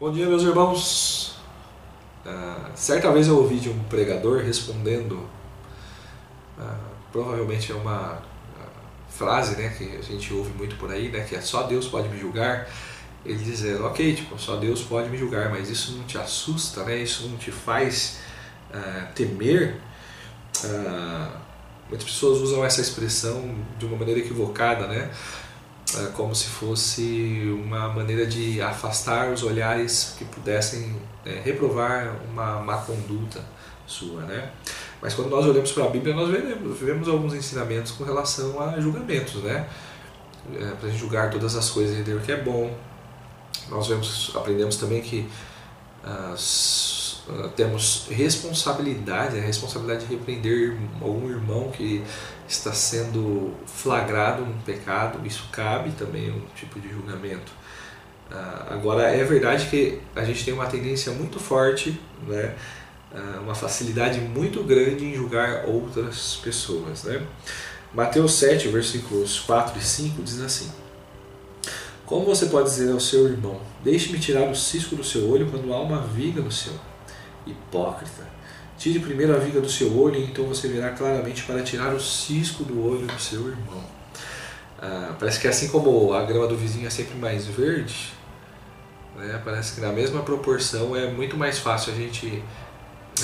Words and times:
Bom 0.00 0.12
dia, 0.12 0.28
meus 0.28 0.44
irmãos. 0.44 1.34
Uh, 2.24 2.70
certa 2.76 3.10
vez 3.10 3.26
eu 3.26 3.36
ouvi 3.36 3.58
de 3.58 3.68
um 3.68 3.82
pregador 3.82 4.44
respondendo, 4.44 5.28
uh, 6.56 6.62
provavelmente 7.10 7.72
é 7.72 7.74
uma 7.74 8.12
uh, 8.12 8.20
frase 9.08 9.60
né, 9.60 9.74
que 9.76 9.96
a 9.96 10.00
gente 10.00 10.32
ouve 10.32 10.52
muito 10.52 10.76
por 10.76 10.92
aí, 10.92 11.08
né, 11.08 11.24
que 11.24 11.34
é 11.34 11.40
só 11.40 11.64
Deus 11.64 11.88
pode 11.88 12.08
me 12.10 12.16
julgar. 12.16 12.68
Ele 13.26 13.42
dizendo, 13.42 13.86
ok, 13.86 14.14
tipo, 14.14 14.38
só 14.38 14.54
Deus 14.54 14.82
pode 14.82 15.10
me 15.10 15.18
julgar, 15.18 15.50
mas 15.50 15.68
isso 15.68 15.96
não 15.96 16.04
te 16.04 16.16
assusta, 16.16 16.84
né, 16.84 16.98
isso 16.98 17.26
não 17.26 17.36
te 17.36 17.50
faz 17.50 18.20
temer. 19.16 19.80
muitas 21.88 22.04
pessoas 22.04 22.38
usam 22.38 22.64
essa 22.64 22.80
expressão 22.80 23.52
de 23.76 23.84
uma 23.84 23.96
maneira 23.96 24.20
equivocada, 24.20 24.86
né? 24.86 25.10
É 25.96 26.06
como 26.12 26.34
se 26.34 26.46
fosse 26.46 27.50
uma 27.64 27.88
maneira 27.88 28.26
de 28.26 28.60
afastar 28.60 29.32
os 29.32 29.42
olhares 29.42 30.14
que 30.18 30.24
pudessem 30.24 30.94
é, 31.24 31.40
reprovar 31.40 32.14
uma 32.30 32.60
má 32.60 32.76
conduta 32.78 33.42
sua, 33.86 34.22
né? 34.22 34.50
Mas 35.00 35.14
quando 35.14 35.30
nós 35.30 35.46
olhamos 35.46 35.72
para 35.72 35.84
a 35.84 35.88
Bíblia, 35.88 36.14
nós 36.14 36.28
vemos, 36.28 36.78
vemos 36.78 37.08
alguns 37.08 37.32
ensinamentos 37.32 37.92
com 37.92 38.04
relação 38.04 38.60
a 38.60 38.78
julgamentos, 38.78 39.42
né? 39.42 39.66
É, 40.54 40.72
para 40.72 40.90
julgar 40.90 41.30
todas 41.30 41.56
as 41.56 41.70
coisas 41.70 41.96
e 41.96 42.00
entender 42.00 42.18
o 42.18 42.20
que 42.20 42.32
é 42.32 42.36
bom. 42.36 42.76
Nós 43.70 43.86
vemos, 43.86 44.32
aprendemos 44.34 44.76
também 44.76 45.00
que 45.00 45.26
as, 46.02 46.97
temos 47.56 48.06
responsabilidade, 48.10 49.38
a 49.38 49.42
responsabilidade 49.42 50.06
de 50.06 50.14
repreender 50.14 50.76
algum 51.00 51.28
irmão 51.28 51.70
que 51.70 52.02
está 52.48 52.72
sendo 52.72 53.54
flagrado 53.66 54.44
num 54.44 54.58
pecado, 54.60 55.24
isso 55.26 55.48
cabe 55.52 55.90
também 55.92 56.30
um 56.30 56.40
tipo 56.54 56.80
de 56.80 56.88
julgamento. 56.88 57.52
Uh, 58.30 58.74
agora, 58.74 59.04
é 59.04 59.24
verdade 59.24 59.66
que 59.66 60.00
a 60.14 60.24
gente 60.24 60.44
tem 60.44 60.52
uma 60.52 60.66
tendência 60.66 61.12
muito 61.12 61.40
forte, 61.40 61.98
né, 62.26 62.54
uh, 63.12 63.40
uma 63.40 63.54
facilidade 63.54 64.20
muito 64.20 64.62
grande 64.64 65.04
em 65.04 65.14
julgar 65.14 65.64
outras 65.66 66.36
pessoas. 66.36 67.04
Né? 67.04 67.22
Mateus 67.92 68.34
7, 68.34 68.68
versículos 68.68 69.40
4 69.40 69.78
e 69.78 69.82
5 69.82 70.22
diz 70.22 70.40
assim: 70.40 70.70
Como 72.04 72.26
você 72.26 72.46
pode 72.46 72.68
dizer 72.68 72.92
ao 72.92 73.00
seu 73.00 73.26
irmão, 73.26 73.60
deixe-me 73.82 74.18
tirar 74.18 74.42
o 74.50 74.54
cisco 74.54 74.94
do 74.94 75.04
seu 75.04 75.28
olho 75.30 75.50
quando 75.50 75.72
há 75.72 75.80
uma 75.80 76.02
viga 76.02 76.42
no 76.42 76.52
seu? 76.52 76.74
Hipócrita! 77.48 78.26
Tire 78.78 79.00
primeiro 79.00 79.34
a 79.34 79.38
viga 79.38 79.60
do 79.60 79.68
seu 79.68 79.96
olho, 79.98 80.16
e 80.16 80.24
então 80.24 80.46
você 80.46 80.68
verá 80.68 80.90
claramente 80.90 81.42
para 81.42 81.62
tirar 81.62 81.92
o 81.92 82.00
cisco 82.00 82.62
do 82.62 82.84
olho 82.84 83.06
do 83.06 83.20
seu 83.20 83.48
irmão. 83.48 83.82
Ah, 84.80 85.16
parece 85.18 85.40
que 85.40 85.48
assim 85.48 85.68
como 85.68 86.12
a 86.12 86.24
grama 86.24 86.46
do 86.46 86.56
vizinho 86.56 86.86
é 86.86 86.90
sempre 86.90 87.18
mais 87.18 87.46
verde, 87.46 88.12
né, 89.16 89.40
parece 89.44 89.74
que 89.74 89.80
na 89.80 89.92
mesma 89.92 90.22
proporção 90.22 90.94
é 90.94 91.10
muito 91.10 91.36
mais 91.36 91.58
fácil 91.58 91.92
a 91.92 91.96
gente 91.96 92.42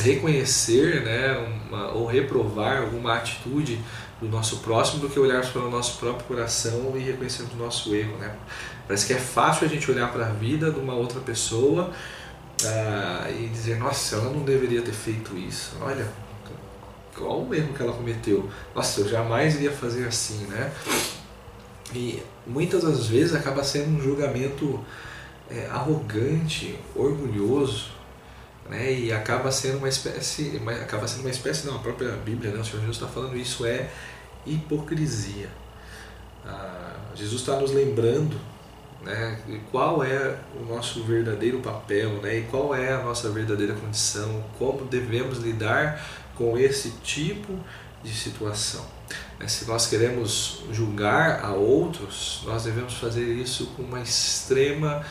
reconhecer 0.00 1.04
né, 1.04 1.36
uma, 1.68 1.92
ou 1.92 2.06
reprovar 2.06 2.82
alguma 2.82 3.14
atitude 3.14 3.78
do 4.20 4.28
nosso 4.28 4.58
próximo 4.58 5.00
do 5.00 5.08
que 5.08 5.20
olharmos 5.20 5.50
para 5.50 5.62
o 5.62 5.70
nosso 5.70 5.98
próprio 5.98 6.24
coração 6.26 6.92
e 6.96 7.00
reconhecermos 7.00 7.54
o 7.54 7.56
nosso 7.56 7.94
erro. 7.94 8.16
Né? 8.16 8.34
Parece 8.88 9.06
que 9.06 9.12
é 9.12 9.18
fácil 9.18 9.66
a 9.66 9.70
gente 9.70 9.88
olhar 9.88 10.10
para 10.10 10.26
a 10.26 10.30
vida 10.30 10.72
de 10.72 10.80
uma 10.80 10.94
outra 10.94 11.20
pessoa 11.20 11.92
ah, 12.62 13.28
e 13.30 13.48
dizer, 13.48 13.78
nossa, 13.78 14.16
ela 14.16 14.30
não 14.30 14.44
deveria 14.44 14.82
ter 14.82 14.92
feito 14.92 15.36
isso. 15.36 15.76
Olha, 15.80 16.06
qual 17.16 17.42
o 17.42 17.54
erro 17.54 17.72
que 17.72 17.82
ela 17.82 17.92
cometeu? 17.92 18.48
Nossa, 18.74 19.00
eu 19.00 19.08
jamais 19.08 19.54
iria 19.56 19.72
fazer 19.72 20.06
assim, 20.06 20.46
né? 20.46 20.72
E 21.94 22.22
muitas 22.46 22.82
das 22.82 23.06
vezes 23.06 23.34
acaba 23.34 23.62
sendo 23.62 23.96
um 23.96 24.00
julgamento 24.00 24.84
é, 25.50 25.66
arrogante, 25.66 26.78
orgulhoso, 26.94 27.90
né? 28.68 28.92
E 28.92 29.12
acaba 29.12 29.50
sendo 29.52 29.78
uma 29.78 29.88
espécie, 29.88 30.60
acaba 30.82 31.06
sendo 31.06 31.20
uma 31.20 31.30
espécie, 31.30 31.66
não, 31.66 31.76
a 31.76 31.78
própria 31.80 32.10
Bíblia, 32.12 32.50
né? 32.50 32.60
O 32.60 32.64
Senhor 32.64 32.80
Jesus 32.80 32.96
está 32.96 33.08
falando 33.08 33.36
isso 33.36 33.64
é 33.64 33.90
hipocrisia. 34.46 35.48
Ah, 36.46 36.96
Jesus 37.14 37.40
está 37.40 37.56
nos 37.56 37.72
lembrando 37.72 38.38
né? 39.02 39.38
E 39.48 39.58
qual 39.70 40.02
é 40.02 40.38
o 40.58 40.64
nosso 40.64 41.02
verdadeiro 41.04 41.60
papel, 41.60 42.22
né? 42.22 42.38
E 42.38 42.42
qual 42.42 42.74
é 42.74 42.92
a 42.92 43.02
nossa 43.02 43.30
verdadeira 43.30 43.74
condição, 43.74 44.42
como 44.58 44.84
devemos 44.84 45.38
lidar 45.38 46.00
com 46.34 46.58
esse 46.58 46.90
tipo 47.02 47.58
de 48.02 48.12
situação. 48.12 48.84
Né? 49.38 49.48
Se 49.48 49.66
nós 49.66 49.86
queremos 49.86 50.62
julgar 50.70 51.44
a 51.44 51.52
outros, 51.52 52.42
nós 52.44 52.64
devemos 52.64 52.94
fazer 52.94 53.24
isso 53.34 53.66
com 53.76 53.82
uma 53.82 54.00
extrema 54.00 55.04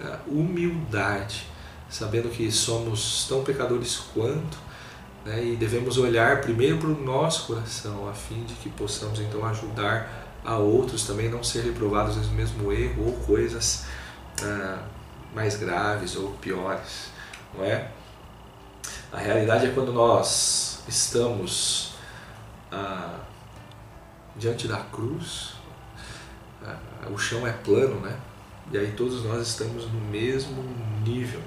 ah, 0.00 0.18
humildade, 0.26 1.46
sabendo 1.88 2.28
que 2.28 2.50
somos 2.50 3.26
tão 3.28 3.42
pecadores 3.42 3.96
quanto, 4.12 4.58
né? 5.24 5.44
e 5.44 5.56
devemos 5.56 5.96
olhar 5.96 6.40
primeiro 6.40 6.78
para 6.78 6.88
o 6.88 7.00
nosso 7.02 7.46
coração, 7.46 8.08
a 8.08 8.12
fim 8.12 8.44
de 8.44 8.54
que 8.54 8.68
possamos 8.68 9.20
então 9.20 9.44
ajudar 9.46 10.24
a 10.44 10.56
outros 10.56 11.06
também 11.06 11.28
não 11.28 11.42
ser 11.42 11.62
reprovados 11.62 12.16
no 12.16 12.34
mesmo 12.34 12.72
erro 12.72 13.06
ou 13.06 13.12
coisas 13.24 13.86
ah, 14.42 14.82
mais 15.34 15.56
graves 15.56 16.16
ou 16.16 16.30
piores, 16.32 17.08
não 17.54 17.64
é? 17.64 17.90
A 19.12 19.18
realidade 19.18 19.66
é 19.66 19.70
quando 19.70 19.92
nós 19.92 20.82
estamos 20.86 21.94
ah, 22.70 23.20
diante 24.36 24.68
da 24.68 24.78
cruz, 24.78 25.54
ah, 26.62 26.76
o 27.10 27.16
chão 27.16 27.46
é 27.46 27.52
plano, 27.52 28.00
né? 28.00 28.18
E 28.70 28.78
aí 28.78 28.92
todos 28.92 29.24
nós 29.24 29.46
estamos 29.46 29.90
no 29.90 30.00
mesmo 30.00 30.62
nível, 31.04 31.40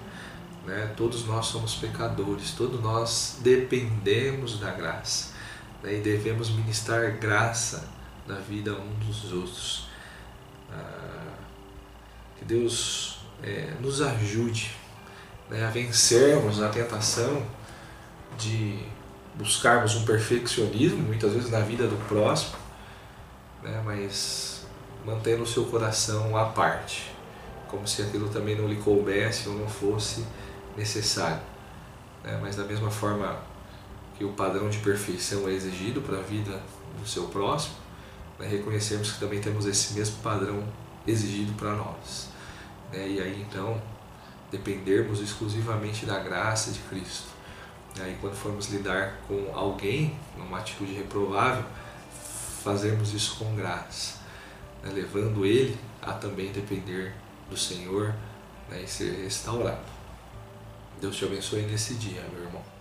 né? 0.65 0.93
Todos 0.97 1.25
nós 1.25 1.45
somos 1.45 1.75
pecadores, 1.75 2.51
todos 2.51 2.81
nós 2.81 3.37
dependemos 3.41 4.59
da 4.59 4.71
graça 4.71 5.37
né? 5.83 5.95
e 5.95 6.01
devemos 6.01 6.49
ministrar 6.49 7.17
graça 7.17 7.87
na 8.27 8.35
vida 8.35 8.73
um 8.73 8.93
dos 8.99 9.31
outros. 9.31 9.87
Ah, 10.71 11.33
que 12.37 12.45
Deus 12.45 13.19
é, 13.41 13.73
nos 13.79 14.01
ajude 14.01 14.75
né, 15.49 15.65
a 15.65 15.69
vencermos 15.69 16.61
a 16.61 16.69
tentação 16.69 17.43
de 18.37 18.79
buscarmos 19.35 19.95
um 19.95 20.05
perfeccionismo, 20.05 20.99
muitas 20.99 21.33
vezes 21.33 21.49
na 21.49 21.59
vida 21.59 21.87
do 21.87 21.95
próximo, 22.07 22.57
né, 23.63 23.81
mas 23.85 24.65
mantendo 25.05 25.43
o 25.43 25.47
seu 25.47 25.65
coração 25.65 26.35
à 26.35 26.45
parte, 26.45 27.11
como 27.67 27.87
se 27.87 28.01
aquilo 28.01 28.29
também 28.29 28.55
não 28.55 28.67
lhe 28.67 28.75
coubesse 28.77 29.47
ou 29.47 29.55
não 29.55 29.67
fosse 29.67 30.25
necessário. 30.75 31.41
Né, 32.23 32.37
mas 32.41 32.55
da 32.55 32.63
mesma 32.63 32.91
forma 32.91 33.37
que 34.17 34.25
o 34.25 34.33
padrão 34.33 34.69
de 34.69 34.79
perfeição 34.79 35.47
é 35.47 35.51
exigido 35.51 36.01
para 36.01 36.17
a 36.17 36.21
vida 36.21 36.61
do 36.99 37.07
seu 37.07 37.27
próximo, 37.27 37.75
né, 38.39 38.47
reconhecermos 38.47 39.11
que 39.11 39.19
também 39.19 39.41
temos 39.41 39.65
esse 39.65 39.93
mesmo 39.93 40.17
padrão 40.21 40.63
exigido 41.05 41.53
para 41.53 41.73
nós. 41.73 42.29
Né, 42.91 43.07
e 43.07 43.21
aí 43.21 43.41
então 43.41 43.81
dependermos 44.51 45.19
exclusivamente 45.19 46.05
da 46.05 46.19
graça 46.19 46.71
de 46.71 46.79
Cristo. 46.79 47.27
Né, 47.97 48.11
e 48.11 48.21
quando 48.21 48.35
formos 48.35 48.69
lidar 48.69 49.17
com 49.27 49.51
alguém 49.53 50.17
numa 50.37 50.59
atitude 50.59 50.93
reprovável, 50.93 51.65
fazermos 52.63 53.13
isso 53.13 53.37
com 53.37 53.55
graça, 53.55 54.19
né, 54.83 54.91
levando 54.93 55.45
ele 55.45 55.77
a 56.01 56.13
também 56.13 56.51
depender 56.51 57.13
do 57.49 57.57
Senhor 57.57 58.13
né, 58.69 58.81
e 58.83 58.87
ser 58.87 59.23
restaurado. 59.23 59.97
Deus 60.99 61.15
te 61.15 61.25
abençoe 61.25 61.61
nesse 61.63 61.93
dia, 61.95 62.23
meu 62.33 62.43
irmão. 62.43 62.76